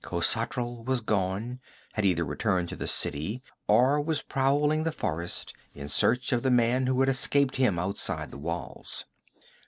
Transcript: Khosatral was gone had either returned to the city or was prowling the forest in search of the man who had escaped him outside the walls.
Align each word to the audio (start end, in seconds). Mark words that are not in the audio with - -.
Khosatral 0.03 0.83
was 0.83 0.99
gone 0.99 1.59
had 1.93 2.05
either 2.05 2.25
returned 2.25 2.69
to 2.69 2.75
the 2.75 2.87
city 2.87 3.43
or 3.67 4.01
was 4.01 4.23
prowling 4.23 4.83
the 4.83 4.91
forest 4.91 5.53
in 5.75 5.87
search 5.87 6.31
of 6.33 6.41
the 6.41 6.49
man 6.49 6.87
who 6.87 7.01
had 7.01 7.07
escaped 7.09 7.57
him 7.57 7.77
outside 7.77 8.31
the 8.31 8.39
walls. 8.39 9.05